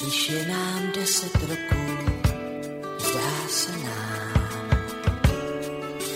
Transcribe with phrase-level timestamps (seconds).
[0.00, 2.12] Když je nám deset roků,
[2.98, 4.70] zdá se nám,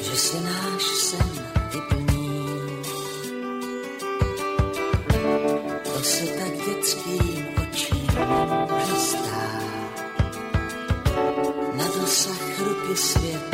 [0.03, 2.49] že se náš sen vyplní.
[5.85, 8.09] To se tak dětským očím
[8.99, 9.63] stát.
[11.75, 13.54] Na dosah ruky svět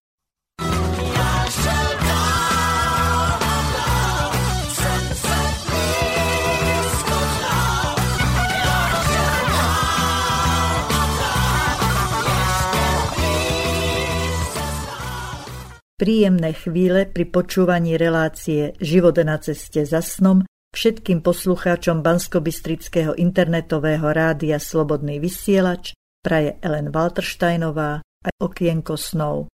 [16.01, 20.41] Príjemné chvíle pri počúvaní relácie Život na ceste za snom
[20.73, 25.93] všetkým poslucháčom Banskobystrického internetového rádia Slobodný vysielač
[26.25, 29.53] praje Ellen Waltersteinová a okienko snov.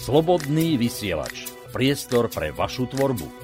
[0.00, 1.52] Slobodný vysielač.
[1.68, 3.41] Priestor pre vašu tvorbu.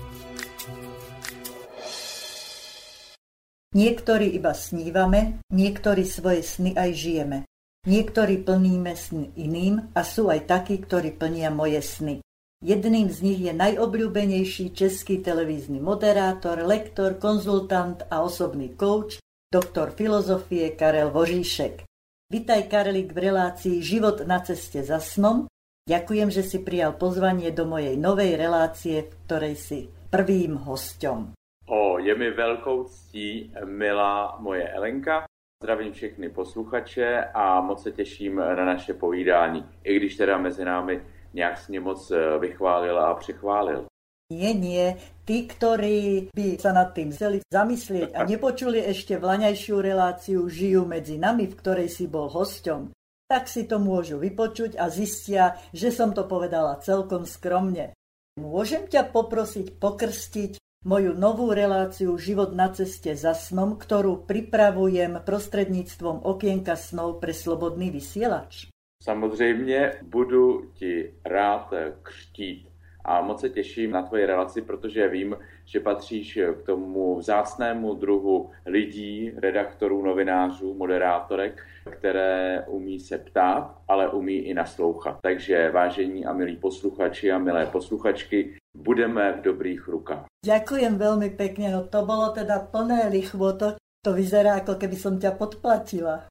[3.77, 7.39] Niektorí iba snívame, niektorí svoje sny aj žijeme.
[7.85, 12.25] Niektorí plníme sny iným a sú aj takí, ktorí plnia moje sny.
[12.59, 20.75] Jedným z nich je najobľúbenejší český televízny moderátor, lektor, konzultant a osobný coach, doktor filozofie
[20.75, 21.87] Karel Vožíšek.
[22.29, 25.47] Vitaj Karlík v relácii Život na ceste za snom.
[25.87, 29.79] Ďakujem, že si prijal pozvanie do mojej novej relácie, v ktorej si
[30.13, 31.38] prvým hosťom.
[31.71, 35.25] O, je mi velkou ctí, milá moje Elenka.
[35.63, 41.03] Zdravím všechny posluchače a moc se těším na naše povídání, i když teda mezi námi
[41.35, 43.85] nějak s moc eh, vychválil a přechválil.
[44.33, 44.97] Nie, nie.
[45.25, 51.17] Tí, ktorí by sa nad tým chceli zamyslieť a nepočuli ešte vlaňajšiu reláciu Žijú medzi
[51.17, 52.93] nami, v ktorej si bol hosťom,
[53.25, 57.97] tak si to môžu vypočuť a zistia, že som to povedala celkom skromne.
[58.37, 60.53] Môžem ťa poprosiť pokrstiť
[60.89, 67.93] moju novú reláciu Život na ceste za snom, ktorú pripravujem prostredníctvom okienka snov pre slobodný
[67.93, 68.73] vysielač?
[69.03, 72.69] Samozřejmě budu ti rád křtít
[73.05, 78.51] a moc se těším na tvoji relaci, protože vím, že patříš k tomu vzácnému druhu
[78.67, 85.19] lidí, redaktorů, novinářů, moderátorek, které umí se ptát, ale umí i naslouchat.
[85.23, 90.25] Takže vážení a milí posluchači a milé posluchačky, budeme v dobrých rukách.
[90.47, 93.75] Ďakujem veľmi pekne, no to bolo teda plné lichvoto,
[94.07, 96.31] to vyzerá ako keby som ťa podplatila.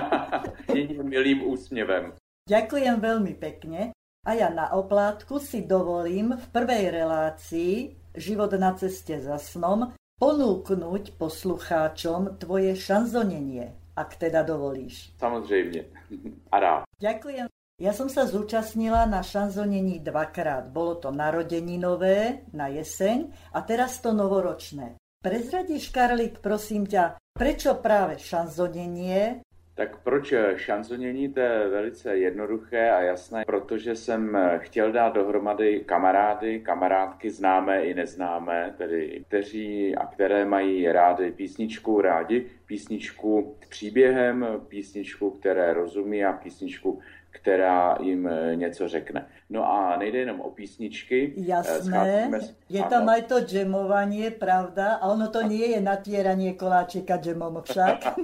[0.74, 2.12] Jedním milým úsměvem.
[2.50, 3.94] Ďakujem veľmi pekne
[4.26, 11.20] a ja na oplátku si dovolím v prvej relácii Život na ceste za snom ponúknuť
[11.20, 15.12] poslucháčom tvoje šanzonenie, ak teda dovolíš.
[15.18, 15.84] Samozřejmě.
[16.52, 16.82] A rád.
[17.00, 17.46] Ďakujem.
[17.76, 20.72] Ja som sa zúčastnila na šanzonení dvakrát.
[20.72, 24.96] Bolo to narodeninové na jeseň a teraz to novoročné.
[25.20, 29.44] Prezradíš, Karlik, prosím ťa, prečo práve šanzonenie
[29.76, 31.32] tak proč šanzonění?
[31.32, 37.94] To je velice jednoduché a jasné, protože jsem chtěl dát dohromady kamarády, kamarádky známé i
[37.94, 46.24] neznámé, tedy kteří a které mají rády písničku, rádi písničku s příběhem, písničku, které rozumí
[46.24, 47.00] a písničku,
[47.36, 49.26] která jim něco řekne.
[49.50, 51.32] No a nejde jenom o písničky.
[51.36, 52.30] Jasné,
[52.68, 54.96] je tam aj to džemovanie, pravda?
[55.04, 58.00] A ono to nie je natieranie koláčika džemom však.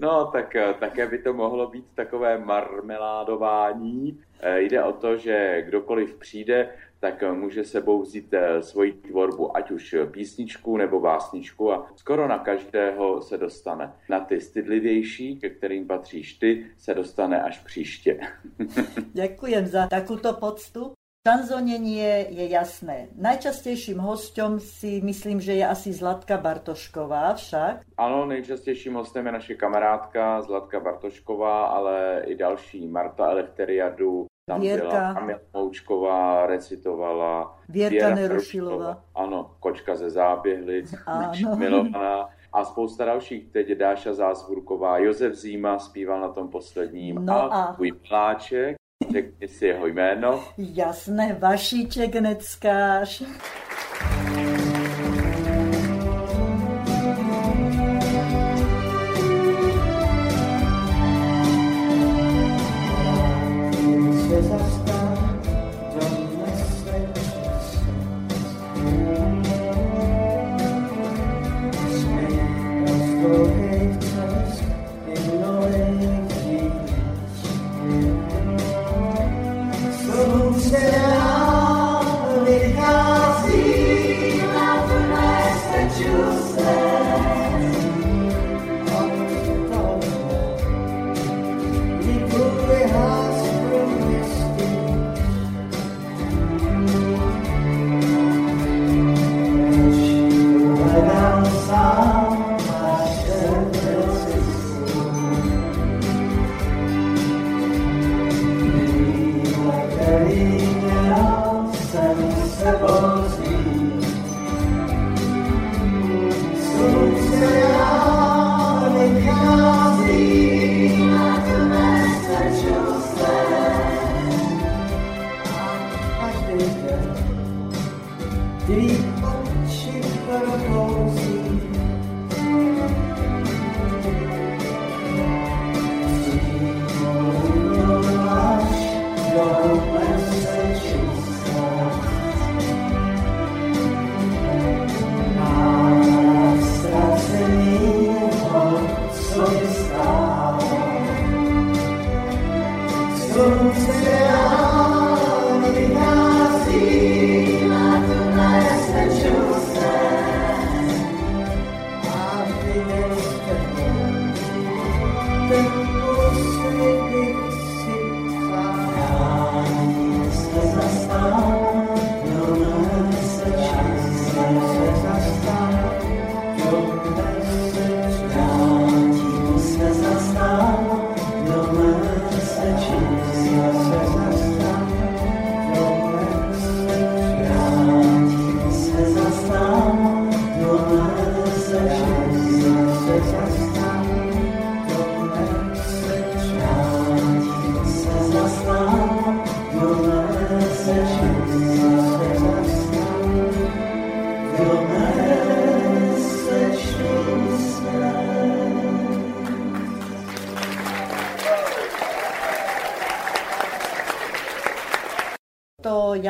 [0.00, 4.20] No, tak také by to mohlo být takové marmeládování.
[4.56, 6.68] Jde o to, že kdokoliv přijde,
[7.00, 13.22] tak může sebou vzít svoji tvorbu, ať už písničku nebo básničku a skoro na každého
[13.22, 13.92] se dostane.
[14.08, 18.20] Na ty stydlivější, ke kterým patříš ty, se dostane až příště.
[19.14, 20.92] Ďakujem za takúto poctu.
[21.20, 23.12] Šanzonenie je jasné.
[23.12, 27.84] Najčastejším hosťom si myslím, že je asi Zlatka Bartošková však.
[27.96, 34.88] Ano, nejčastějším hostem je naše kamarádka Zlatka Bartošková, ale i další Marta Elefteriadu, tam Vierka.
[34.88, 37.58] byla Kamila Moučková, recitovala.
[37.68, 39.02] Vierka Věra Nerušilová.
[39.14, 40.94] Ano, Kočka ze záběhlic,
[41.56, 42.28] milovaná.
[42.52, 47.92] A spousta dalších, teď Dáša Zásvurková, Josef Zíma zpíval na tom posledním No a- tvůj
[48.02, 48.76] Miláček.
[49.12, 50.44] Řekni si jeho jméno.
[50.58, 53.22] Jasné, Vašíček Neckář.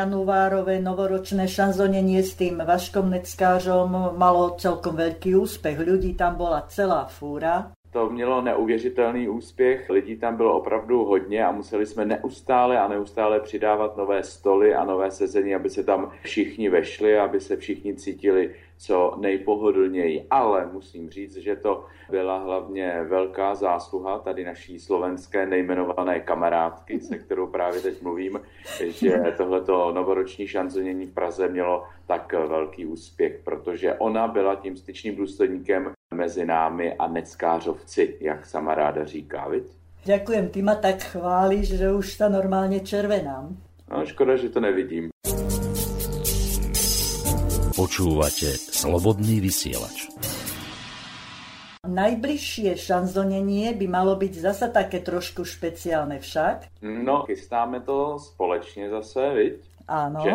[0.01, 5.77] Januárové novoročné šanzonenie s tým Vaškom Neckářom malo celkom veľký úspech.
[5.77, 7.77] Ľudí tam bola celá fúra.
[7.93, 13.41] To mělo neuvěřitelný úspěch, lidí tam bylo opravdu hodně a museli jsme neustále a neustále
[13.41, 18.55] přidávat nové stoly a nové sezení, aby se tam všichni vešli, aby se všichni cítili
[18.81, 20.27] co nejpohodlněji.
[20.31, 27.19] Ale musím říct, že to byla hlavně velká zásluha tady naší slovenské nejmenované kamarádky, se
[27.19, 28.41] kterou právě teď mluvím,
[28.89, 35.17] že tohleto novoroční šanzonění v Praze mělo tak velký úspěch, protože ona byla tím styčným
[35.17, 39.65] důstojníkem mezi námi a neckářovci, jak sama ráda říká, viď?
[40.05, 43.61] Ďakujem, ty ma tak chválíš, že už sa normálne červenám.
[43.85, 45.13] No, škoda, že to nevidím.
[47.81, 50.13] Počúvate Slobodný vysielač.
[51.89, 56.77] Najbližšie šanzonenie by malo byť zasa také trošku špeciálne však.
[56.85, 59.55] No, chystáme to společně zase, viď?
[59.89, 60.21] Ano.
[60.21, 60.33] Že?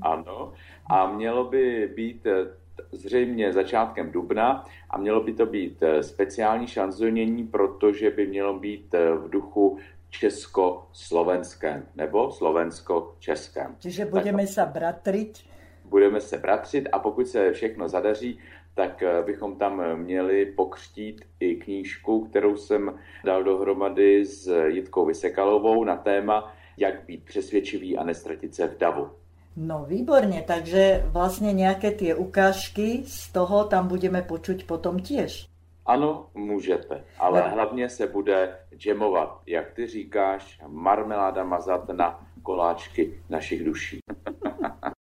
[0.00, 0.52] Ano.
[0.88, 2.48] A mělo by být eh,
[2.92, 8.94] zřejmě začátkem dubna a mělo by to být eh, speciální šanzonění, protože by mělo být
[8.94, 9.78] eh, v duchu
[10.10, 13.76] česko-slovenském nebo slovensko-českém.
[13.84, 15.55] Čiže budeme tak, sa bratriť?
[15.88, 18.38] Budeme se bratřit a pokud se všechno zadaří,
[18.74, 25.84] tak eh, bychom tam měli pokřtít i knížku, kterou jsem dal dohromady s Jitkou Vysekalovou
[25.84, 29.10] na téma Jak být přesvědčivý a nestratit se v davu.
[29.56, 35.48] No výborne, takže vlastne nejaké tie ukážky z toho tam budeme počuť potom tiež.
[35.86, 37.48] Ano, můžete, ale no.
[37.54, 43.98] hlavně se bude džemovat, jak ty říkáš, marmeláda mazat na koláčky našich duší.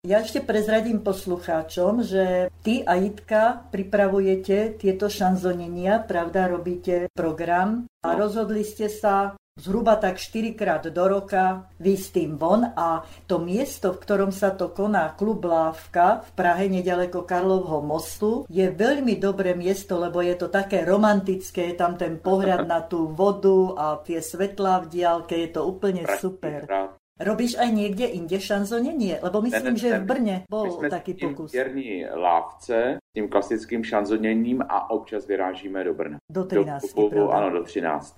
[0.07, 8.15] Ja ešte prezradím poslucháčom, že ty a Jitka pripravujete tieto šanzonenia, pravda, robíte program a
[8.15, 8.19] no.
[8.23, 13.99] rozhodli ste sa zhruba tak 4 krát do roka výjsť tým von a to miesto,
[13.99, 19.59] v ktorom sa to koná klub Lávka v Prahe nedaleko Karlovho mostu, je veľmi dobré
[19.59, 24.23] miesto, lebo je to také romantické, je tam ten pohľad na tú vodu a tie
[24.23, 26.95] svetlá v diálke, je to úplne super.
[27.17, 29.25] Robíš aj niekde inde šanzonenie?
[29.25, 31.53] Lebo myslím, ne, ne, že v Brně bol taký pokus.
[31.53, 36.19] My lávce s tím klasickým šanzoněním a občas vyrážíme do Brna.
[36.31, 36.95] Do 13.
[36.95, 38.17] Do, ano, do 13.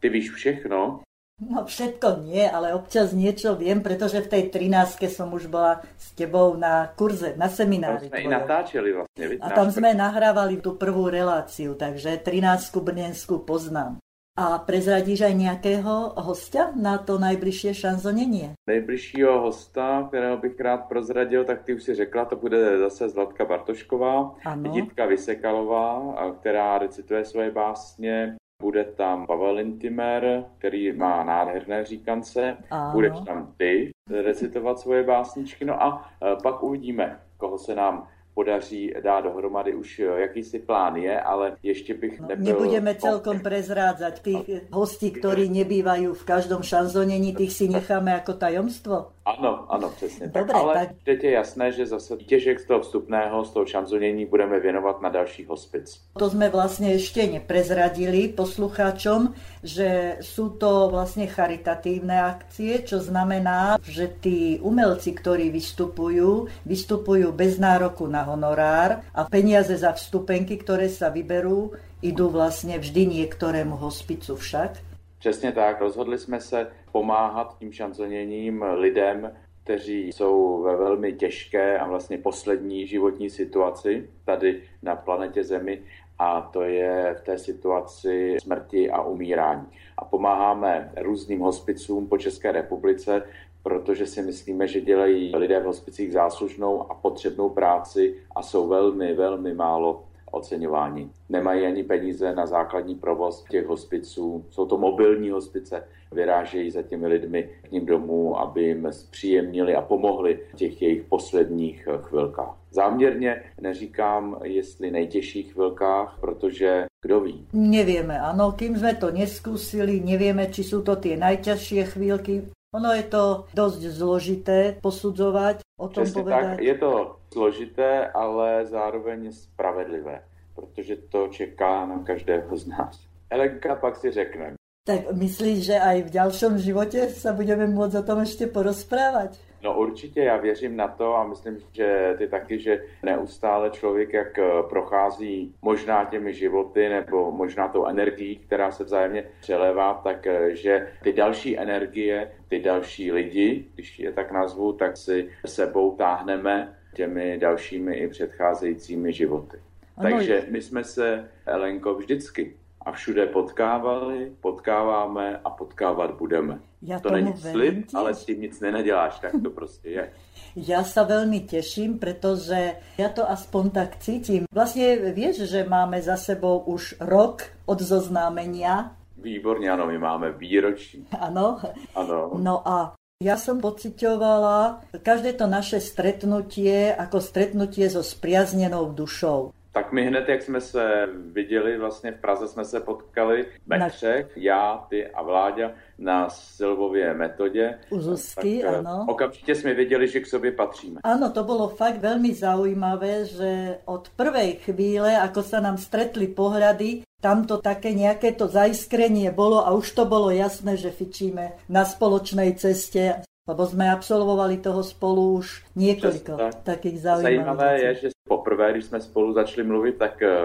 [0.00, 1.00] Ty víš všechno?
[1.38, 6.10] No všetko nie, ale občas niečo viem, pretože v tej 13 som už bola s
[6.18, 8.10] tebou na kurze, na seminári.
[8.10, 9.24] Tam sme i natáčeli vlastne.
[9.38, 14.02] A tam sme nahrávali tú prvú reláciu, takže 13 Brnenskú poznám.
[14.38, 18.54] A prezradíš aj nějakého hosta na to nejbližší šanzonenie?
[18.70, 23.44] Nejbližšího hosta, kterého bych rád prozradil, tak ty už si řekla, to bude zase Zlatka
[23.44, 24.70] Bartošková, ano.
[24.74, 28.36] Jitka Vysekalová, která recituje svoje básně.
[28.62, 32.56] Bude tam Pavel Intimer, který má nádherné říkance.
[32.70, 32.92] Ano.
[32.92, 35.64] Budeš tam ty recitovat svoje básničky.
[35.64, 40.96] No a e, pak uvidíme, koho se nám podaří dát dohromady už eh, jakýsi plán
[40.96, 42.54] je, ale ještě bych no, nebyl...
[42.54, 49.10] Nebudeme celkom prezrádzať tých hostí, ktorí nebývají v každom šanzonení, tých si necháme jako tajomstvo.
[49.28, 50.56] Ano, ano, přesně Dobre, tak.
[50.56, 50.88] Ale tak...
[51.04, 55.08] teď je jasné, že zase těžek z toho vstupného, z toho šanzonění budeme věnovat na
[55.08, 56.00] další hospic.
[56.18, 64.08] To jsme vlastně ještě neprezradili posluchačom, že jsou to vlastně charitatívne akcie, čo znamená, že
[64.20, 71.08] tí umelci, ktorí vystupujú, vystupujú bez nároku na honorár a peniaze za vstupenky, které sa
[71.12, 74.87] vyberú, idú vlastně vždy niektorému hospicu však.
[75.18, 79.32] Přesně tak, rozhodli jsme se pomáhat tím šanzoněním lidem,
[79.64, 85.82] kteří jsou ve velmi těžké a vlastně poslední životní situaci tady na planetě Zemi
[86.18, 89.66] a to je v té situaci smrti a umírání.
[89.98, 93.22] A pomáháme různým hospicům po České republice,
[93.62, 99.14] protože si myslíme, že dělají lidé v hospicích záslužnou a potřebnou práci a jsou velmi,
[99.14, 101.10] velmi málo oceňování.
[101.28, 104.44] Nemají ani peníze na základní provoz těch hospiců.
[104.50, 109.82] Jsou to mobilní hospice, vyrážejí za těmi lidmi k ním domů, aby jim zpříjemnili a
[109.82, 112.56] pomohli v těch jejich posledních chvilkách.
[112.70, 117.46] Záměrně neříkám, jestli nejtěžších chvilkách, protože kdo ví.
[117.52, 122.42] Nevíme, ano, kým jsme to neskusili, nevíme, či jsou to ty nejtěžší chvílky.
[122.74, 126.44] Ono je to dost zložité posudzovat, o tom Přesně povedať.
[126.44, 130.22] tak, je to složité, ale zároveň spravedlivé,
[130.54, 133.00] protože to čeká na každého z nás.
[133.30, 134.54] Elenka pak si řekne.
[134.86, 139.36] Tak myslíš, že aj v dalším životě se budeme moct o tom ještě porozprávat?
[139.68, 144.38] No určitě, já věřím na to a myslím, že ty taky, že neustále člověk, jak
[144.38, 150.56] eh, prochází možná těmi životy nebo možná tou energií, která se vzájemně přelévá, tak eh,
[150.56, 156.78] že ty další energie, ty další lidi, když je tak nazvu, tak si sebou táhneme
[156.94, 159.56] těmi dalšími i předcházejícími životy.
[159.96, 160.10] Ano.
[160.10, 166.58] Takže my jsme se, Elenko, vždycky a všude potkávali, potkáváme a potkávat budeme.
[166.82, 170.12] Já to není slib, ale s tím nic nenaděláš, tak to prostě je.
[170.56, 174.44] Já se velmi těším, protože já to aspoň tak cítím.
[174.54, 178.90] Vlastně víš, že máme za sebou už rok od zoznámenia.
[179.16, 181.06] Výborně, ano, my máme výročí.
[181.20, 181.60] Ano.
[181.94, 182.30] Ano.
[182.38, 189.50] No a já jsem pocitovala každé to naše stretnutie jako stretnutie so spriaznenou dušou.
[189.78, 194.26] Tak my hned, jak jsme se viděli, vlastně v Praze jsme se potkali ve třech,
[194.36, 197.78] já, ty a Vláďa, na Silvově metodě.
[197.90, 199.06] U Zuzky, tak, eh, ano.
[199.08, 201.00] Okamžitě jsme věděli, že k sobě patříme.
[201.04, 207.06] Ano, to bylo fakt velmi zaujímavé, že od prvej chvíle, ako sa nám stretli pohľady,
[207.22, 211.86] tam to také nějaké to zaiskrenie bolo a už to bylo jasné, že fičíme na
[211.86, 216.30] spoločnej ceste lebo jsme absolvovali toho spolu už několik
[216.62, 220.36] takých zaujímavých Zajímavé je, že poprvé, když jsme spolu začali mluvit, tak eh,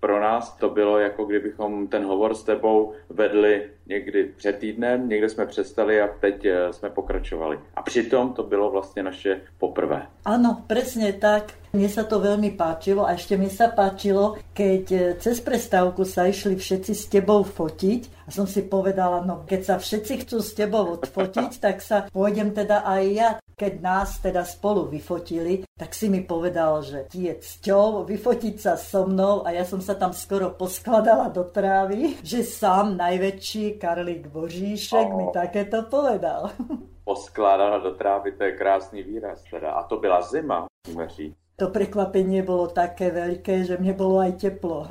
[0.00, 5.28] pro nás to bylo jako kdybychom ten hovor s tebou vedli někdy před týdnem, někde
[5.28, 7.58] jsme přestali a teď eh, jsme pokračovali.
[7.74, 10.06] A přitom to bylo vlastně naše poprvé.
[10.24, 11.52] Ano, přesně tak.
[11.72, 16.26] Mně se to velmi páčilo a ještě mi se páčilo, keď eh, cez prestávku sa
[16.26, 20.54] išli všetci s tebou fotiť a som si povedala, no keď sa všetci chcú s
[20.54, 23.28] tebou odfotiť, tak sa pôjdem teda aj ja
[23.60, 28.80] keď nás teda spolu vyfotili, tak si mi povedal, že ti je cťou vyfotiť sa
[28.80, 34.32] so mnou a ja som sa tam skoro poskladala do trávy, že sám najväčší Karlík
[34.32, 35.16] Božíšek oh.
[35.20, 36.56] mi takéto povedal.
[37.10, 39.76] Poskládala do trávy, to je krásný výraz teda.
[39.76, 41.36] A to byla zima, musíme říct.
[41.60, 44.88] To prekvapenie bolo také veľké, že mne bolo aj teplo.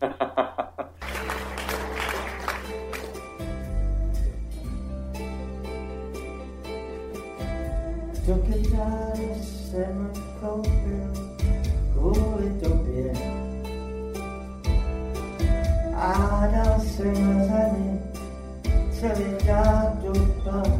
[8.26, 11.12] Stokrát jsem koupil
[11.92, 13.12] kvůli tobě
[15.94, 17.14] a dal jsem
[17.48, 17.98] za ně
[18.90, 20.70] celý tátu plat.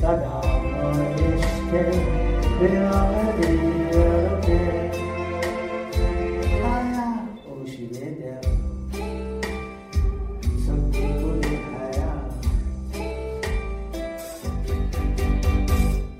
[0.00, 0.42] Ta
[1.18, 1.92] ještě
[2.60, 3.83] byla ve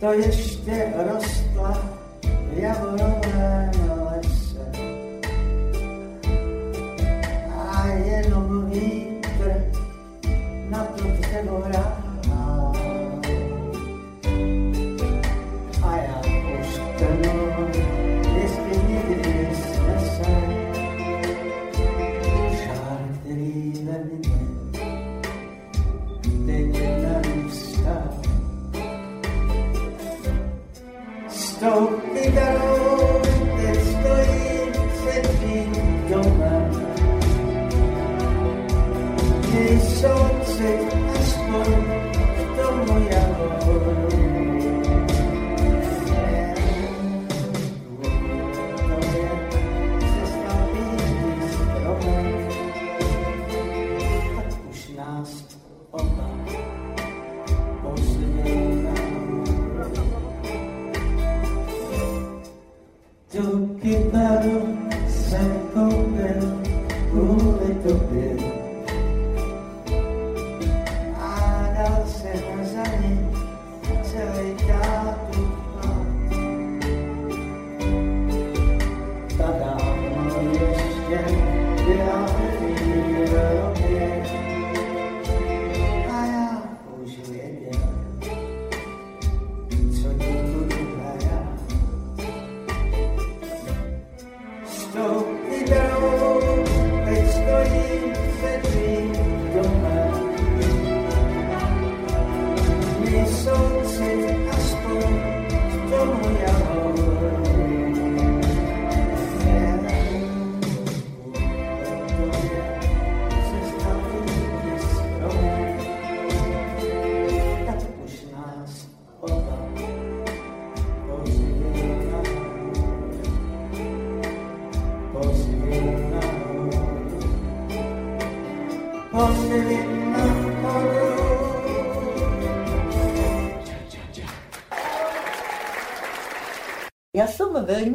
[0.05, 1.44] To ještě rostla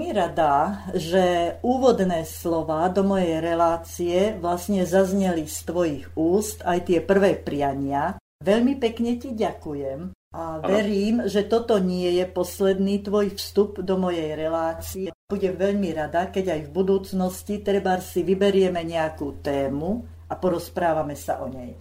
[0.10, 6.98] veľmi rada, že úvodné slova do mojej relácie vlastne zazneli z tvojich úst, aj tie
[6.98, 8.18] prvé priania.
[8.42, 14.34] Veľmi pekne ti ďakujem a verím, že toto nie je posledný tvoj vstup do mojej
[14.34, 15.14] relácie.
[15.30, 21.46] Budem veľmi rada, keď aj v budúcnosti treba si vyberieme nejakú tému a porozprávame sa
[21.46, 21.78] o nej.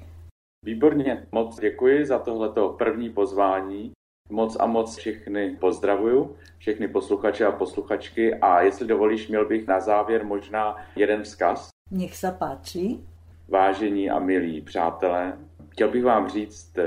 [0.65, 3.93] Výborně, moc děkuji za tohleto první pozvání.
[4.31, 9.81] Moc a moc všechny pozdravuju, všechny posluchače a posluchačky a jestli dovolíš, měl bych na
[9.81, 11.69] závěr možná jeden vzkaz.
[11.91, 13.01] Nech sa páči.
[13.49, 15.39] Vážení a milí přátelé,
[15.69, 16.79] chtěl bych vám říct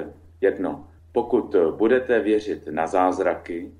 [0.41, 0.87] jedno.
[1.11, 3.71] Pokud budete věřit na zázraky,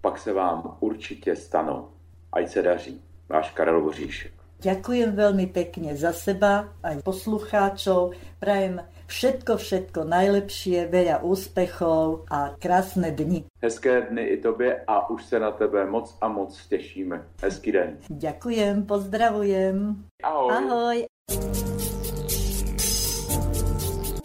[0.00, 1.88] pak se vám určitě stanou.
[2.32, 3.02] Ať se daří.
[3.28, 4.32] Váš Karel Voříšek.
[4.56, 8.16] Ďakujem veľmi pekne za seba aj poslucháčov.
[8.40, 13.46] Prajem všetko, všetko najlepšie, veľa úspechov a krásne dni.
[13.62, 17.22] Hezké dny i tobě a už se na tebe moc a moc těšíme.
[17.42, 17.98] Hezký den.
[18.10, 20.04] Ďakujem, pozdravujem.
[20.22, 20.52] Ahoj.
[20.52, 20.98] Ahoj.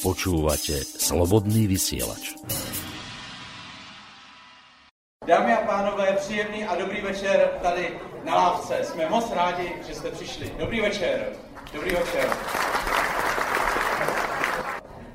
[0.02, 2.34] Počúvate Slobodný vysielač.
[5.28, 8.80] Dámy a pánové, příjemný a dobrý večer tady na lávce.
[8.84, 10.52] Jsme moc rádi, že jste přišli.
[10.60, 11.34] Dobrý večer.
[11.74, 12.30] Dobrý večer.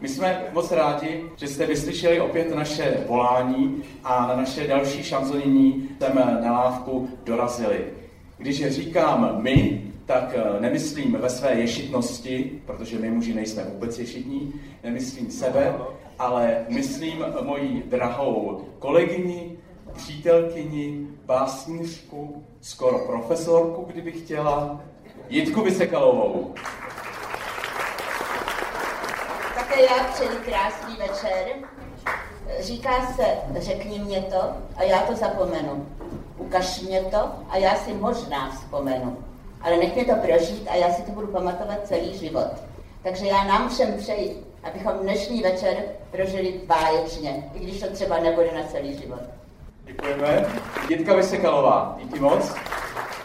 [0.06, 5.88] My jsme moc rádi, že jste vyslyšeli opět naše volání a na naše další šanzonění
[5.98, 7.84] jsme na lávku dorazili.
[8.38, 14.52] Když říkám my, tak eh, nemyslím ve své ješitnosti, protože my muži nejsme vůbec ješitní,
[14.84, 15.74] nemyslím sebe,
[16.18, 19.58] ale myslím moji drahou kolegyni,
[19.96, 24.80] přítelkyni, básnířku, skoro profesorku, kdyby chtěla,
[25.28, 26.54] Jitku Vysekalovou.
[29.76, 31.46] Také já přeji krásný večer.
[32.60, 33.24] Říká se,
[33.56, 34.40] řekni mě to
[34.76, 35.86] a já to zapomenu.
[36.38, 39.16] Ukaž mě to a já si možná vzpomenu.
[39.60, 42.50] Ale nech mě to prožít a já si to budu pamatovat celý život.
[43.02, 45.76] Takže já nám všem přeji abychom dnešní večer
[46.10, 49.20] prožili báječně, i když to třeba nebude na celý život.
[49.86, 50.46] Děkujeme.
[50.88, 52.54] Jitka Vysekalová, díky moc.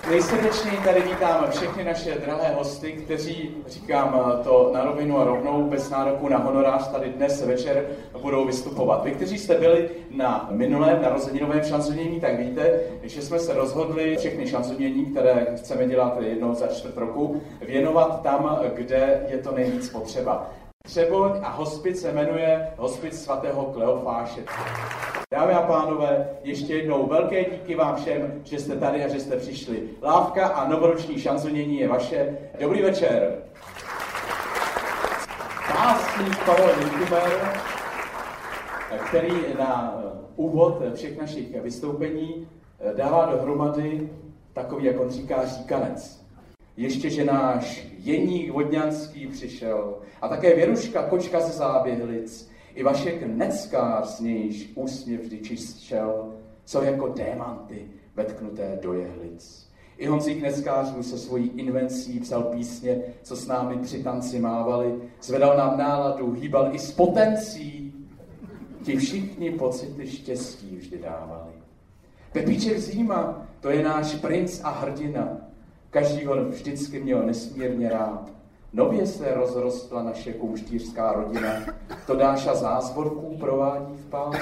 [0.10, 5.89] Nejsrdečněji tady vítáme všechny naše drahé hosty, kteří, říkám to na rovinu a rovnou, bez
[5.89, 7.86] nároku na honorář, tady dnes večer
[8.21, 9.04] budou vystupovat.
[9.04, 14.47] Vy, kteří jste byli na minulém narozeninovém šanzonění, tak víte, že jsme se rozhodli všechny
[14.47, 20.50] šanzonění, které chceme dělat jednou za čtvrt roku, věnovat tam, kde je to nejvíc potřeba.
[20.84, 24.41] Třeboň a hospic se jmenuje Hospic svatého Kleofáše.
[25.32, 29.38] Dámy a pánové, ještě jednou velké díky vám všem, že jste tady a že jste
[29.38, 29.89] přišli.
[30.02, 32.38] Lávka a novoroční šanzonění je vaše.
[32.60, 33.38] Dobrý večer.
[35.74, 37.54] Básník Pavel Winkimer,
[39.08, 40.02] který na
[40.36, 42.48] úvod všech našich vystoupení
[42.96, 44.10] dává dohromady
[44.54, 46.21] takový, jak on říká, říkanec.
[46.78, 54.08] Ještě, že náš Jeník Vodňanský přišel a také Věruška Kočka ze Záběhlic, i Vašek Neckář
[54.08, 56.34] z nějž úsměv vždy čištěl,
[56.66, 59.72] jsou jako démanty vetknuté do jehlic.
[59.98, 65.58] I Honzík Neckářů se svojí invencí psal písně, co s námi při tanci mávali, zvedal
[65.58, 67.94] nám náladu, hýbal i s potencí.
[68.84, 71.52] Ti všichni pocity štěstí vždy dávali.
[72.32, 75.38] Pepíček Zíma, to je náš princ a hrdina.
[75.92, 78.30] Každý ho vždycky měl nesmírně rád.
[78.74, 81.54] Nově se rozrostla naše kumštířská rodina,
[82.08, 84.34] to Dáša zázvorků provádí v pán.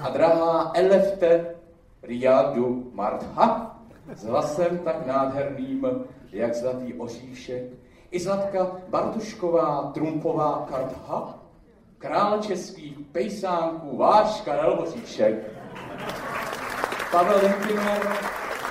[0.00, 1.54] A drahá Elefte
[2.02, 3.80] Riadu Martha
[4.14, 5.86] s hlasem tak nádherným,
[6.32, 7.62] jak zlatý oříšek,
[8.10, 11.38] i Zlatka Bartušková Trumpová Kartha,
[11.98, 15.34] král českých pejsánků, váš Karel Voříšek,
[17.10, 18.08] Pavel Linkiner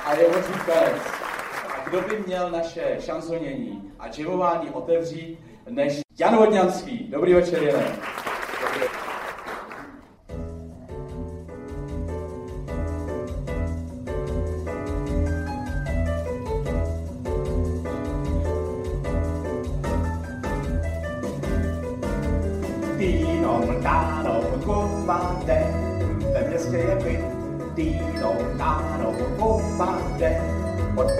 [0.05, 1.18] a jeho říkanec.
[1.89, 7.07] Kdo by měl naše šanzonění a džimování otevřít, než Jan Vodňanský.
[7.09, 7.95] Dobrý večer, Jane.
[8.73, 8.88] Dýnom,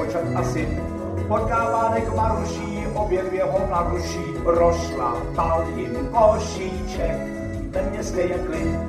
[0.10, 0.68] odpočat asi.
[1.28, 7.18] Potkávádek Maruší, obě dvě ho naruší, rozšlapal jim košíček,
[7.70, 8.80] ve městě je klid.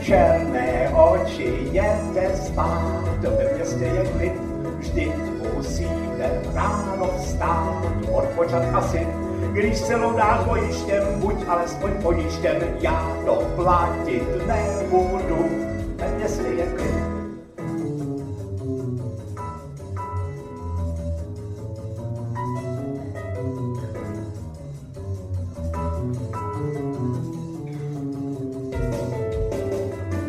[0.00, 4.49] Černé oči jděte spát, ve městě je klid,
[4.80, 5.12] vždyť
[5.54, 9.06] musíte ráno vstát, odpočat asi.
[9.52, 15.48] Když se loudáš bojištěm, buď alespoň pojištěn, já to platit nebudu,
[15.96, 17.10] ve městě je klid.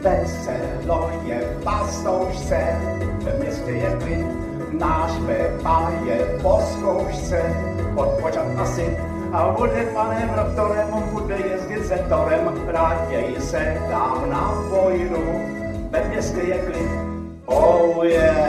[0.01, 2.57] Veselo je pastoušce,
[3.23, 4.20] ve městě je klid,
[4.81, 7.39] náš Pepa je po zkoušce,
[7.95, 8.97] odpočat asi.
[9.31, 15.23] A bude panem rektorem, bude jezdit se torem, raději se dám na vojnu,
[15.91, 16.89] ve městě je klid.
[17.45, 18.40] Oh yes.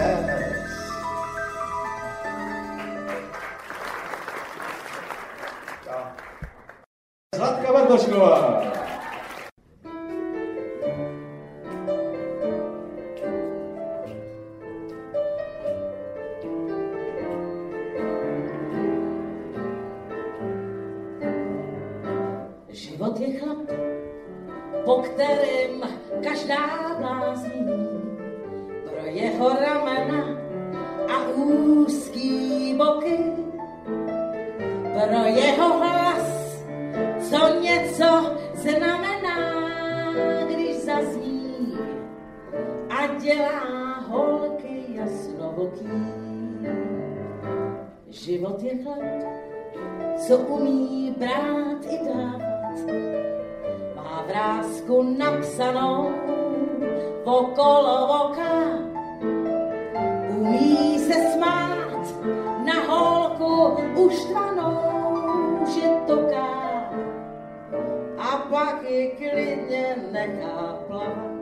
[69.72, 71.32] Klidně nechá plavat.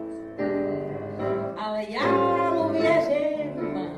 [1.56, 3.90] Ale já mu věřím,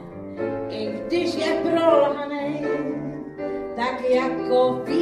[0.69, 2.67] i když je prolhanej,
[3.77, 5.02] tak jako víno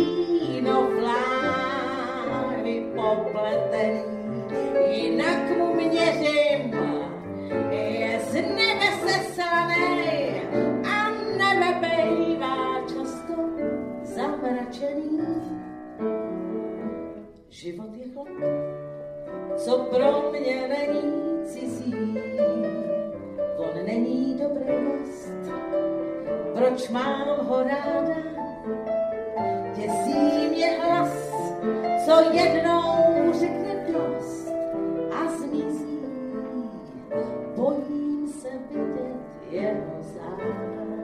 [19.64, 21.12] co pro mě není
[21.46, 21.94] cizí.
[23.57, 25.33] On není dobrý host,
[26.55, 28.16] proč mám ho ráda?
[29.77, 31.12] Děsí mě hlas,
[32.05, 34.53] co jednou řekne dost
[35.12, 35.99] a zmizí.
[37.57, 39.16] Bojím se vidět
[39.51, 40.99] jeho záda.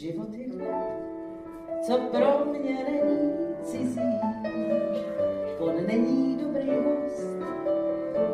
[0.00, 0.76] životy let,
[1.86, 3.32] co pro mě není
[3.62, 4.00] cizí.
[5.58, 7.26] On není dobrý host,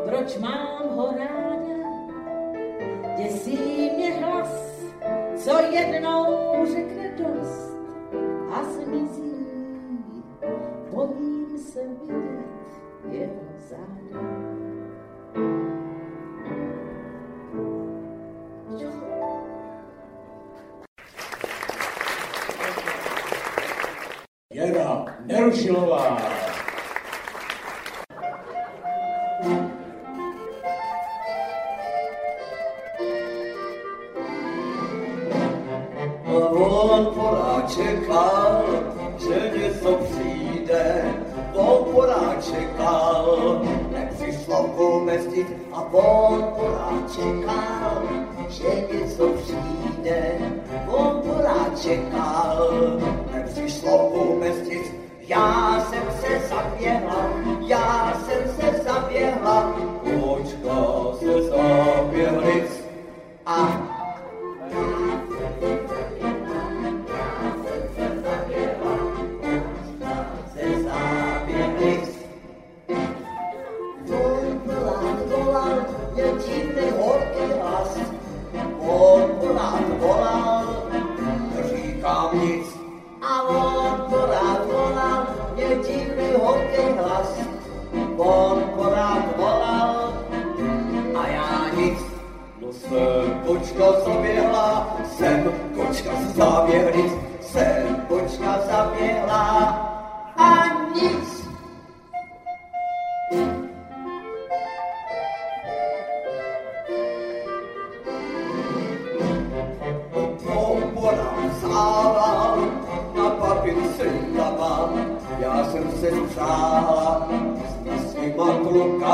[0.07, 1.77] proč mám ho ráda?
[3.17, 4.85] Děsí mě hlas,
[5.37, 6.27] co jednou
[6.73, 7.77] řekne dost
[8.53, 9.35] a zmizí.
[10.91, 14.21] Bojím se vidět jeho záda.
[25.27, 26.36] Nerushova.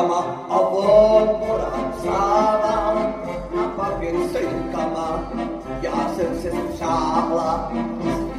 [0.02, 3.14] rukama a odborám psávám
[3.54, 5.32] na papír s rukama.
[5.82, 7.72] Já jsem se spřáhla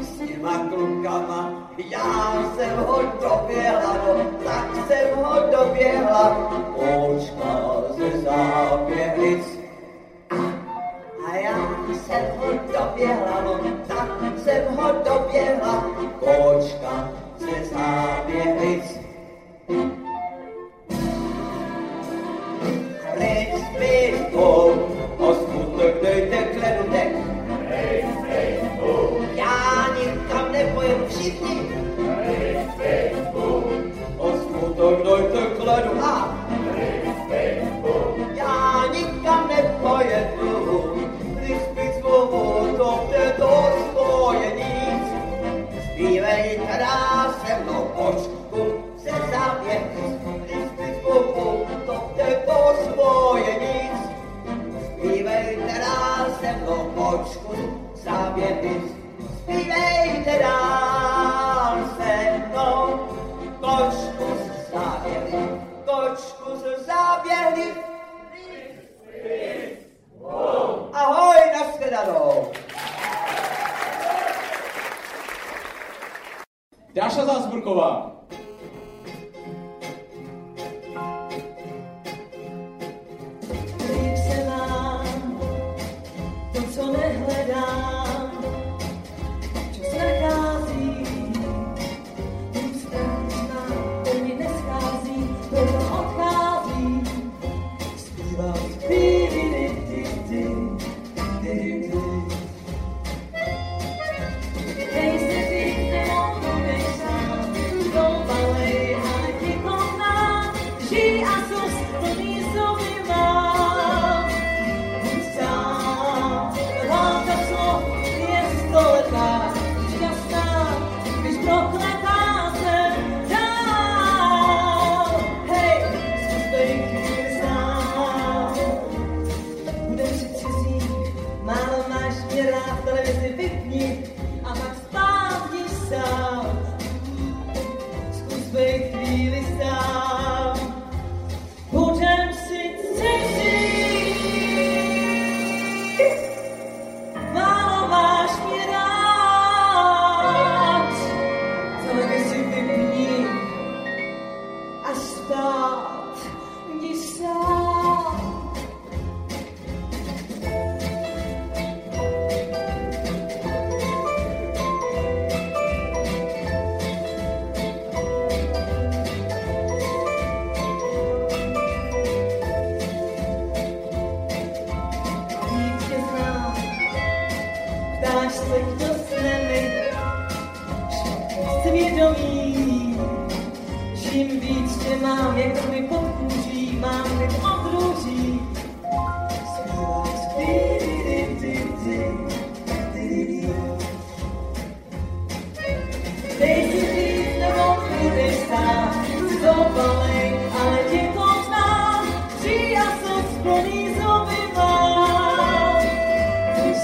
[0.02, 6.52] s těma klukama, já jsem ho doběhla, no, tak jsem ho doběhla.
[6.76, 7.03] Oh.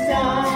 [0.10, 0.49] star.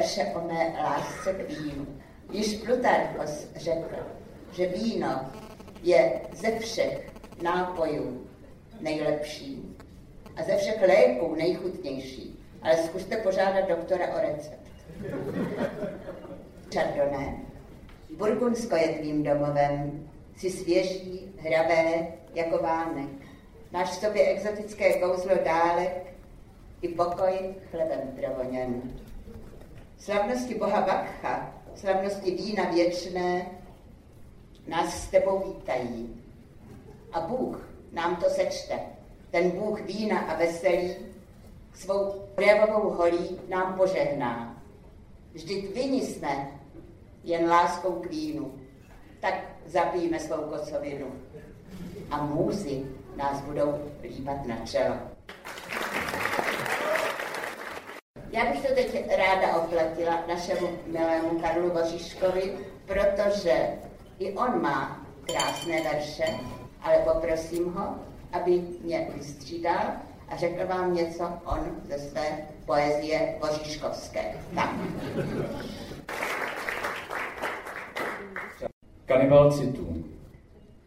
[0.00, 1.86] Verše o mé lásce k vínu.
[2.30, 3.96] Již Plutarchos řekl,
[4.52, 5.30] že víno
[5.82, 7.10] je ze všech
[7.42, 8.26] nápojů
[8.80, 9.76] nejlepší
[10.36, 12.38] a ze všech léků nejchutnější.
[12.62, 14.70] Ale zkuste požádat doktora o recept.
[16.74, 17.32] Chardonnay.
[18.16, 23.10] Burgundsko je tvým domovem, si svěží, hravé, jako vánek.
[23.72, 26.14] Máš v sobě exotické kouzlo dálek
[26.82, 28.82] i pokoj chlebem provoněn.
[30.00, 33.46] Slavnosti boha Bakcha, slavnosti vína věčné,
[34.68, 36.22] nás s tebou vítají.
[37.12, 38.78] A Bůh nám to sečte.
[39.30, 40.96] Ten Bůh vína a veselí
[41.74, 44.62] svou projevovou holí nám požehná.
[45.32, 46.50] Vždyť vyni jsme
[47.24, 48.54] jen láskou k vínu.
[49.20, 49.34] Tak
[49.66, 51.06] zapijeme svou kocovinu.
[52.10, 52.82] A můzy
[53.16, 54.96] nás budou líbat na čelo.
[58.32, 62.52] Já bych to teď ráda oplatila našemu milému Karlu Božiškovi,
[62.86, 63.68] protože
[64.18, 66.24] i on má krásné verše,
[66.82, 67.94] ale poprosím ho,
[68.32, 69.82] aby mě vystřídal
[70.28, 72.22] a řekl vám něco on ze své
[72.66, 74.24] poezie Božiškovské.
[74.54, 74.70] Tak.
[79.06, 80.04] Kanibal citů.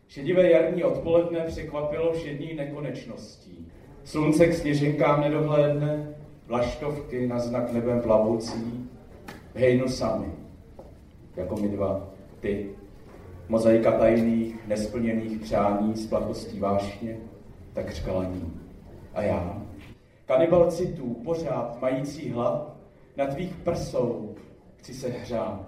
[0.08, 3.72] Šedivé jarní odpoledne překvapilo všední nekonečností.
[4.04, 6.16] Slunce k sněženkám nedohlédne,
[6.48, 8.90] vlaštovky na znak nebem plavoucí,
[9.56, 10.32] hejnu sami,
[11.36, 12.70] jako my dva, ty,
[13.50, 17.18] mozaika tajných, nesplněných přání s plachostí vášně,
[17.74, 18.54] tak řkalaní.
[19.14, 19.62] A já,
[20.26, 22.76] kanibal citů, pořád mající hlad,
[23.18, 24.36] na tvých prsou
[24.76, 25.68] chci se hřát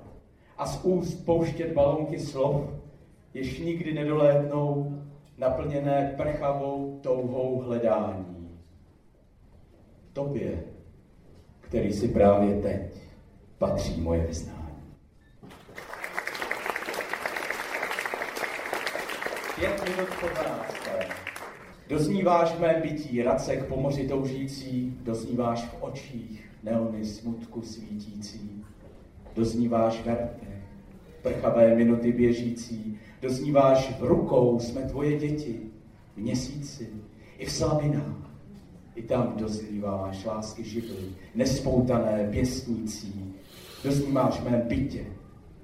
[0.57, 2.61] a z úst pouštět balonky slov,
[3.34, 4.97] jež nikdy nedolétnou,
[5.38, 8.44] naplněné prchavou touhou hledání.
[10.16, 10.63] Tobě,
[11.61, 13.01] který si právě teď
[13.57, 14.84] patří moje vyznání.
[19.55, 21.07] Pět minut po dvanácté.
[21.89, 28.66] Dozníváš mé bytí, racek po moři toužící, dozníváš v očích neony smutku svítící,
[29.36, 30.63] dozníváš v rtech,
[31.22, 35.59] prchavé minuty běžící, dozníváš v rukou jsme tvoje děti,
[36.13, 36.89] v měsíci,
[37.38, 38.24] i v slavinách.
[38.95, 43.35] I tam dozníváš lásky živly, nespoutané pěstnící,
[43.83, 45.05] dozníváš mé bytě,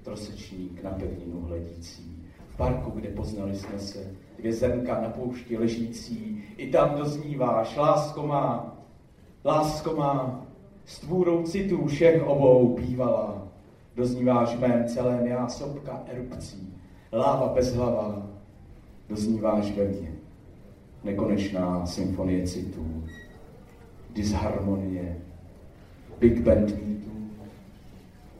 [0.03, 6.43] trosečník na pevninu hledící, v parku, kde poznali jsme se, dvě zrnka na poušti ležící,
[6.57, 8.77] i tam dozníváš, lásko má,
[9.45, 10.45] lásko má,
[10.85, 13.47] s tvůrou citů všech obou bývala,
[13.95, 16.73] dozníváš mém celém já sopka erupcí,
[17.13, 18.27] láva bezhlavá,
[19.09, 20.11] dozníváš ve mně
[21.03, 23.03] nekonečná symfonie citů,
[24.13, 25.17] disharmonie,
[26.19, 27.31] big band mýtů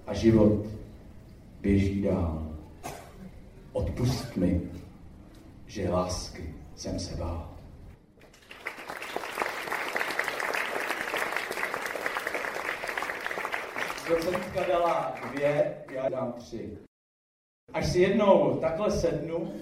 [0.07, 0.65] a život
[1.61, 2.57] běží dál.
[3.73, 4.61] Odpust mi,
[5.67, 7.49] že lásky jsem se bál.
[14.09, 16.77] Docentka dala dvě, já dám tři.
[17.73, 19.53] Až si jednou takhle sednu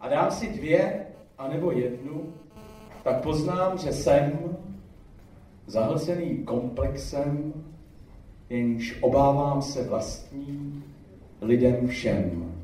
[0.00, 1.06] a dám si dvě,
[1.38, 2.34] anebo jednu,
[3.04, 4.55] tak poznám, že jsem
[5.66, 7.52] zahlcený komplexem,
[8.50, 10.82] jenž obávám se vlastní
[11.40, 12.54] lidem všem.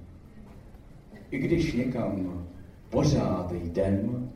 [1.31, 2.45] I když někam
[2.91, 4.31] pořád jdem,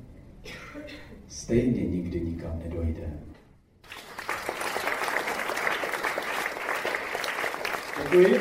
[1.29, 3.21] stejně nikdy nikam nedojdem.
[8.03, 8.39] Děkuji.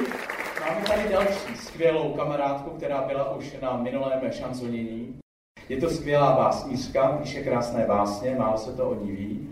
[0.60, 5.16] Máme tady další skvělou kamarádku, která byla už na minulém šanzonění.
[5.70, 9.50] Je to skvělá básnířka, píše krásné básně, málo se to o ní ví.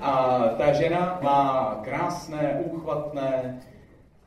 [0.00, 3.60] A ta žena má krásné, úchvatné,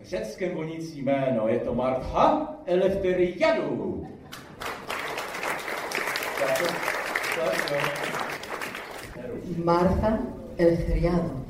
[0.02, 1.48] řeckém vonící jméno.
[1.48, 4.08] Je to Martha Eleftheriadou.
[9.64, 10.20] Martha
[10.58, 11.45] Eleftheriadou.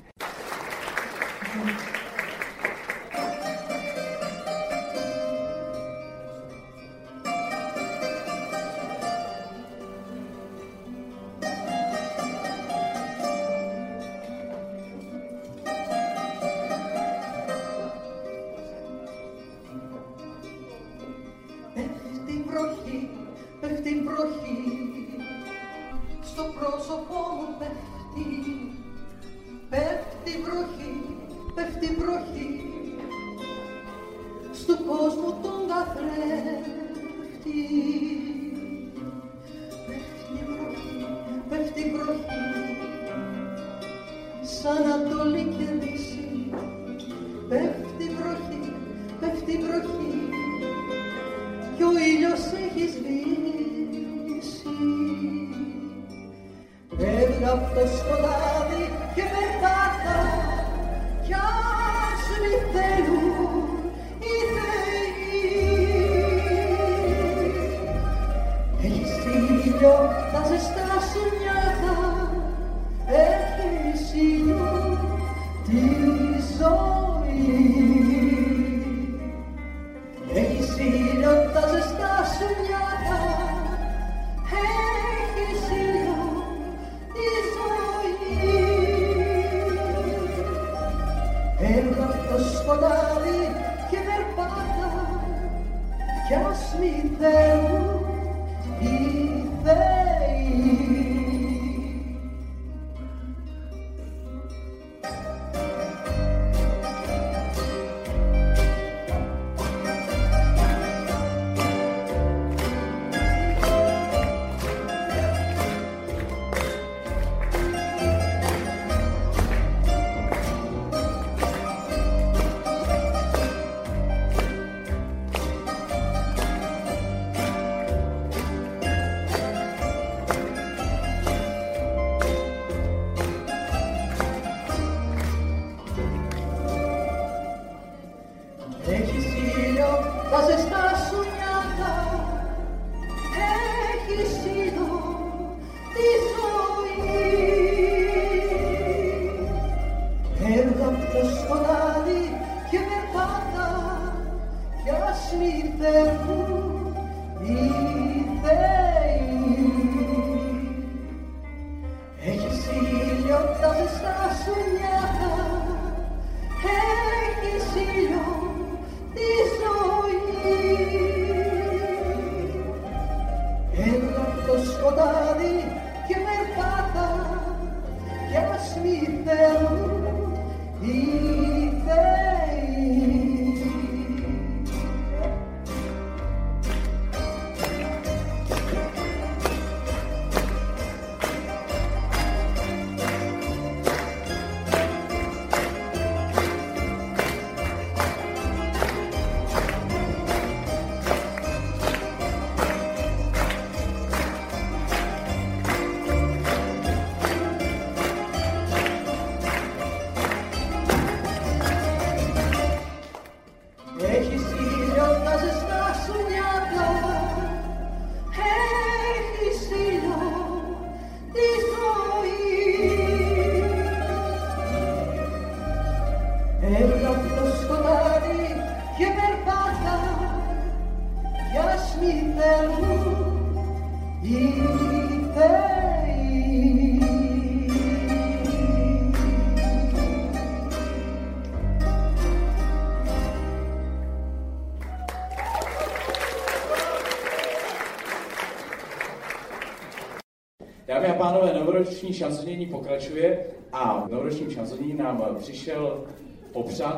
[251.85, 256.03] Novoroční šanzonění pokračuje a v novoročním šanzonění nám přišel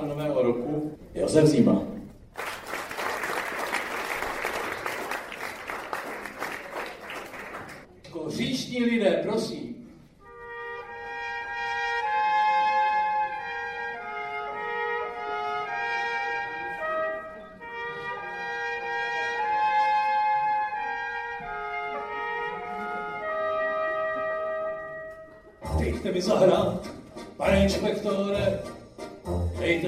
[0.01, 1.86] do nového roku Josef Zima.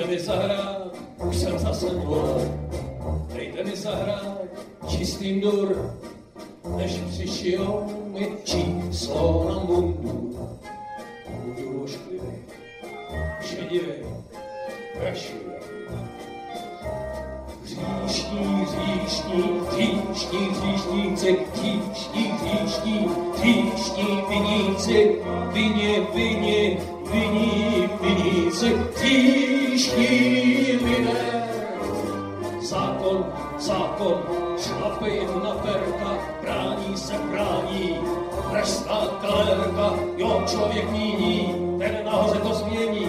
[0.09, 2.41] Mi zahrát, už jsem zase dvor.
[3.33, 4.37] Dejte mi zahrát,
[4.87, 5.95] čistým dur,
[6.77, 10.39] než přišijou mi číslo na mundu.
[11.45, 12.33] Budu ošklivý,
[13.41, 13.93] šedivý,
[14.99, 15.39] prašivý.
[17.65, 19.43] Říšní, říšní,
[19.75, 23.09] říšní, říšníci, říšní, říšní,
[23.41, 25.21] říšní viníci,
[25.53, 26.77] vině, vině,
[27.11, 31.49] viní, viníci, říšní lidé.
[32.61, 33.25] Zákon,
[33.57, 34.23] zákon,
[34.57, 37.99] šlape jim na perka, brání se brání,
[38.49, 43.08] pražská kalerka, jo, člověk míní, ten nahoře to změní.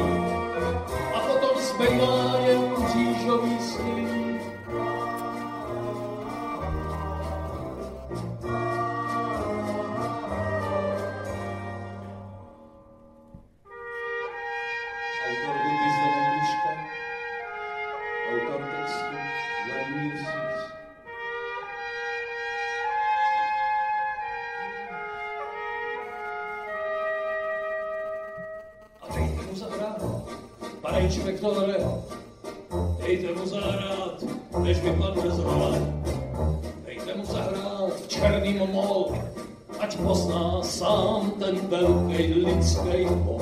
[42.21, 43.41] Velký lidský hol.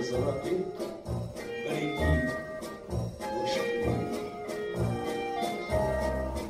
[0.00, 0.54] Zraky,
[1.68, 2.10] veliký,
[3.44, 3.94] ošklivý.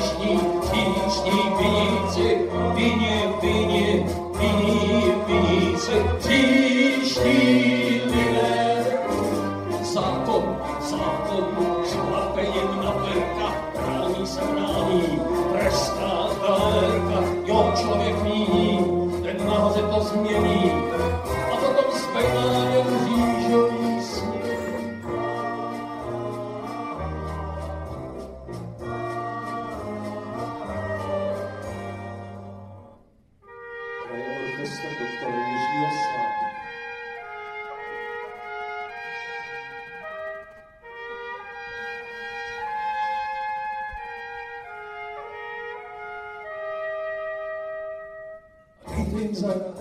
[49.46, 49.78] Zahrát,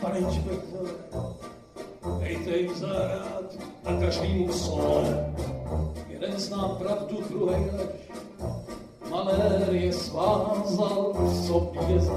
[0.00, 0.90] pane inspektore,
[2.20, 5.34] dejte jim zahrát na každým sole.
[6.08, 8.10] Jeden zná pravdu, druhý lež.
[9.10, 12.12] Malér je svázal v sobě za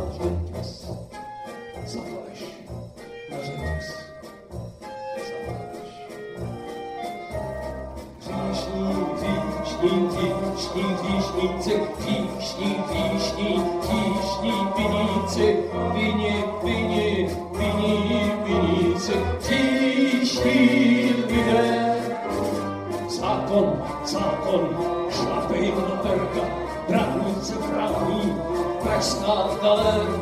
[29.64, 30.13] Então,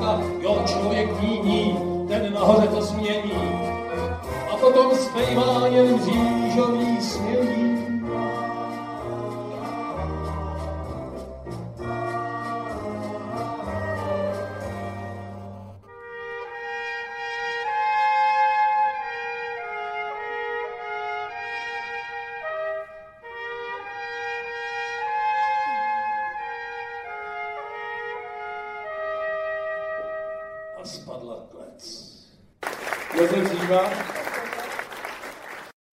[31.51, 32.11] klec.
[33.17, 33.81] Josef Zíma.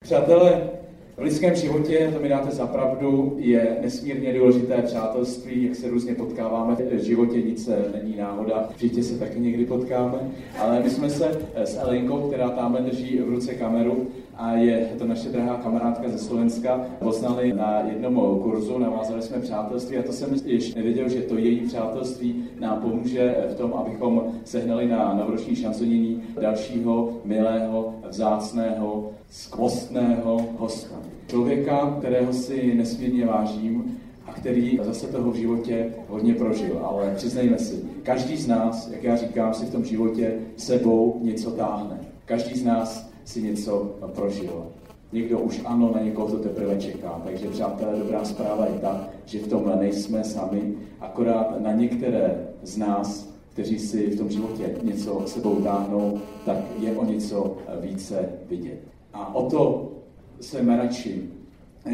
[0.05, 0.70] Přátelé,
[1.18, 6.14] V lidském životě, to mi dáte za pravdu, je nesmírně důležité přátelství, jak se různě
[6.14, 6.74] potkáváme.
[6.74, 10.18] V životě nic není náhoda, v životě se taky někdy potkáme.
[10.59, 14.07] Ale my jsme se s Elenkou, která tam drží v ruce kameru,
[14.39, 16.86] a je to naše drahá kamarádka ze Slovenska.
[16.99, 21.61] Poznali na jednom kurzu, navázali jsme přátelství a to jsem ještě nevěděl, že to její
[21.61, 30.97] přátelství nám pomůže v tom, abychom sehnali na novoroční šansonění dalšího milého, vzácného, skvostného hosta.
[31.26, 36.80] Člověka, kterého si nesmírně vážím a který zase toho v životě hodně prožil.
[36.84, 41.51] Ale přiznejme si, každý z nás, jak já říkám, si v tom životě sebou něco
[41.51, 42.01] táhne.
[42.24, 44.66] Každý z nás si něco prožil.
[45.12, 47.22] Někdo už ano, na někoho to teprve čeká.
[47.24, 52.76] Takže přátelé, dobrá zpráva je ta, že v tomhle nejsme sami, akorát na některé z
[52.76, 58.81] nás, kteří si v tom životě něco sebou táhnou, tak je o něco více vidět.
[59.12, 59.93] A o to
[60.41, 61.31] jsem radši,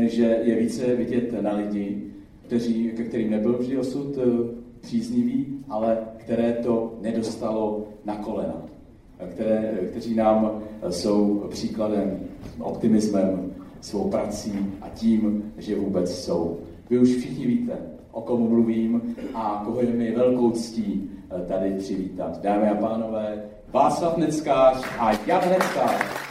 [0.03, 2.03] že je více vidět na lidi,
[2.47, 4.19] kteří, ke kterým nebyl vždy osud
[4.81, 8.74] příznivý, ale které to nedostalo na kolena
[9.31, 12.21] které, kteří nám jsou příkladem,
[12.59, 16.59] optimismem, svou prací a tím, že vůbec jsou.
[16.91, 17.79] Vy už všichni víte,
[18.13, 22.41] o komu mluvím a koho je mi velkou ctí eh, tady přivítat.
[22.43, 26.25] Dámy a pánové, Václav Neckář a Jan Neckář.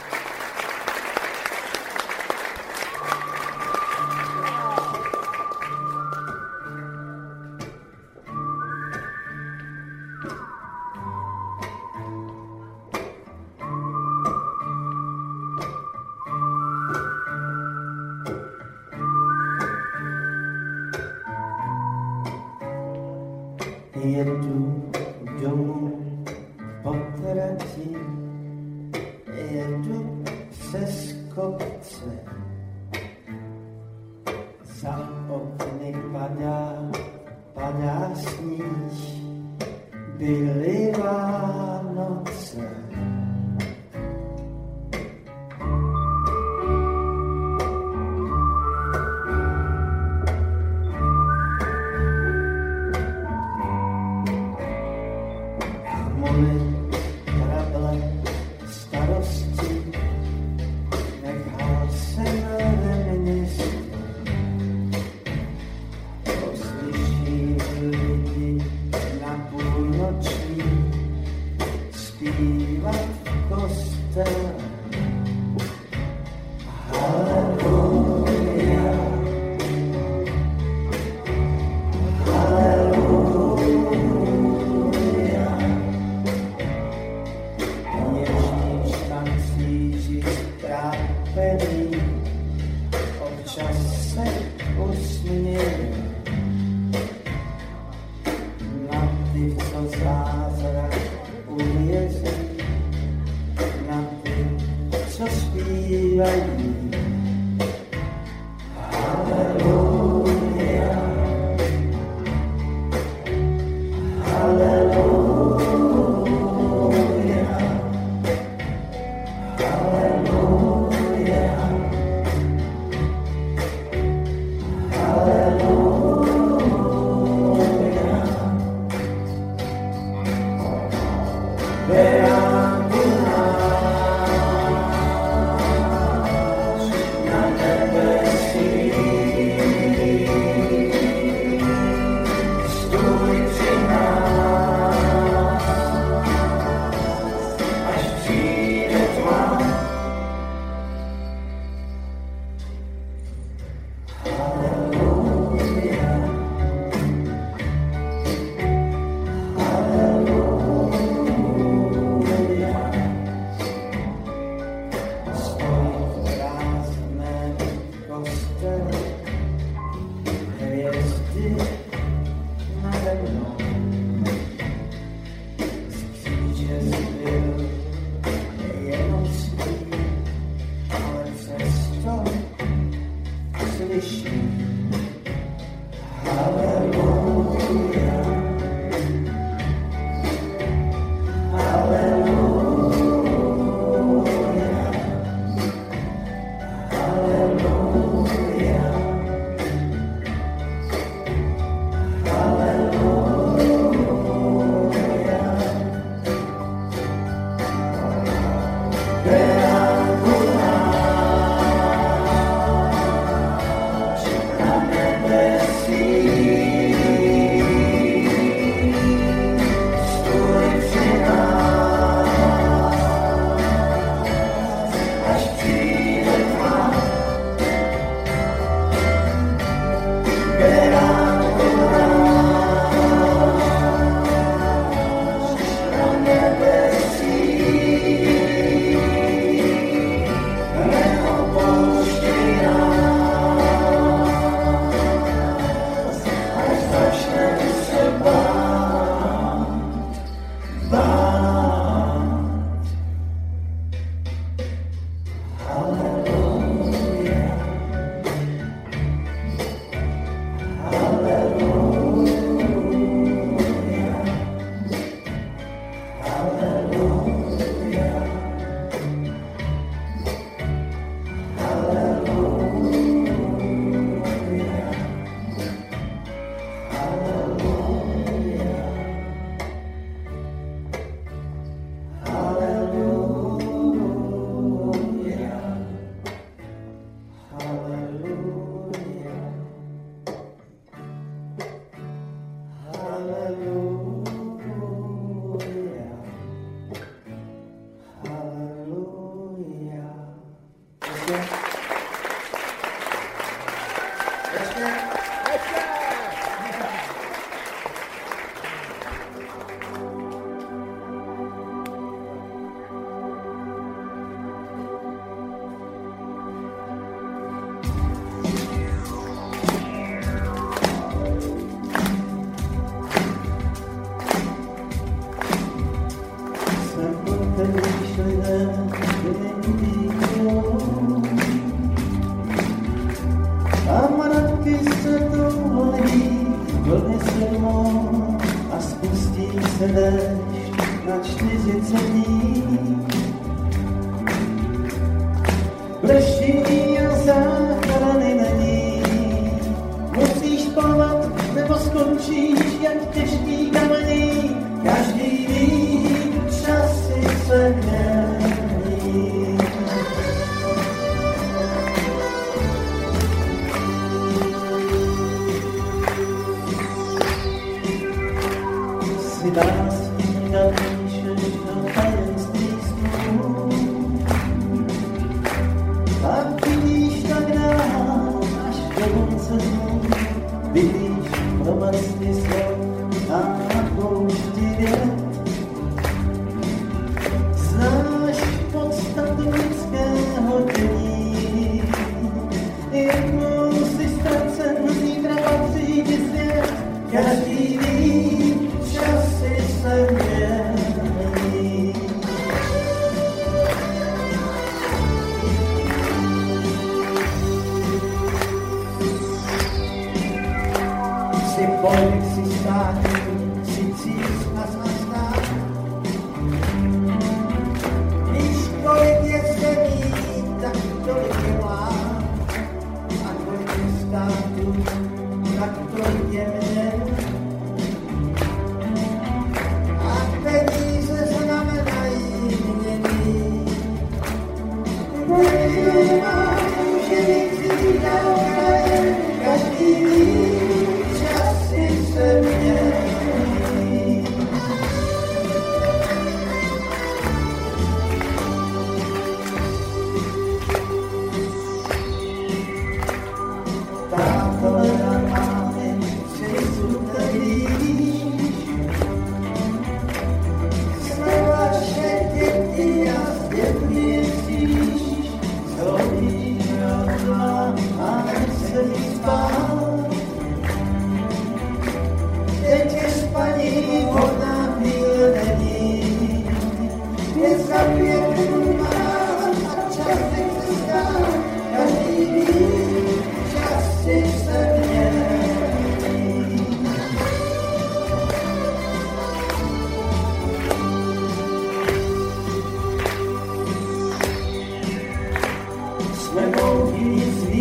[497.06, 497.53] If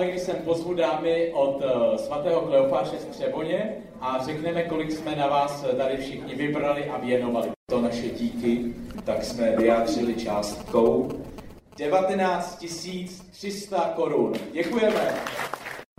[0.00, 5.16] pánové, když jsem pozvu dámy od uh, svatého Kleofáše z Třeboně a řekneme, kolik jsme
[5.16, 7.50] na vás tady všichni vybrali a věnovali.
[7.70, 8.74] To naše díky,
[9.04, 11.08] tak jsme vyjádřili částkou
[11.78, 12.64] 19
[13.30, 14.32] 300 korun.
[14.52, 15.14] Děkujeme.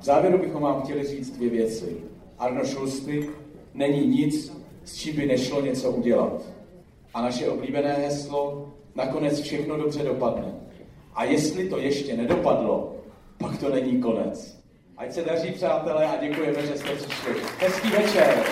[0.01, 1.97] V závěru bychom vám chtěli říct dvě věci.
[2.39, 3.29] Arno Šulsty
[3.73, 6.41] není nic, s čím by nešlo něco udělat.
[7.13, 10.53] A naše oblíbené heslo, nakonec všechno dobře dopadne.
[11.13, 13.00] A jestli to ještě nedopadlo,
[13.41, 14.61] pak to není konec.
[14.97, 17.33] Ať se daří, přátelé, a děkujeme, že jste přišli.
[17.59, 18.43] Hezký večer.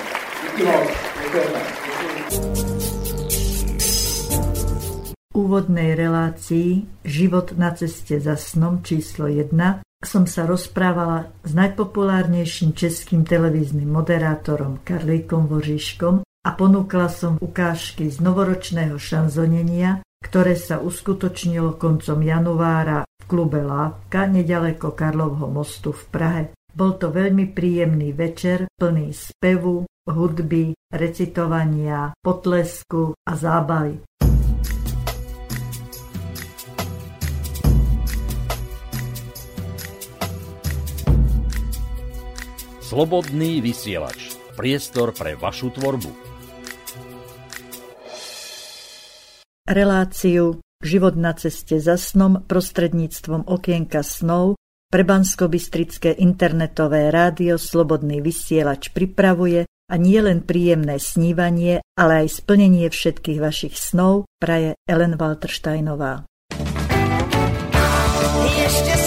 [0.44, 0.90] Díky moc.
[1.24, 1.60] Děkujeme.
[5.34, 13.24] Úvodnej relácii Život na ceste za snom číslo 1 som sa rozprávala s najpopulárnejším českým
[13.24, 22.20] televíznym moderátorom Karlíkom Voříškom a ponúkla som ukážky z novoročného šanzonenia, ktoré sa uskutočnilo koncom
[22.20, 26.44] januára klube Lávka nedaleko Karlovho mostu v Prahe.
[26.74, 34.02] Bol to veľmi príjemný večer, plný spevu, hudby, recitovania, potlesku a zábavy.
[42.82, 44.34] Slobodný vysielač.
[44.58, 46.10] Priestor pre vašu tvorbu.
[49.70, 54.56] Reláciu Život na ceste za snom prostredníctvom okienka snov
[54.88, 55.52] pre bansko
[56.16, 63.76] internetové rádio Slobodný vysielač pripravuje a nie len príjemné snívanie, ale aj splnenie všetkých vašich
[63.76, 66.24] snov praje Ellen Waltersteinová.
[68.72, 68.99] Som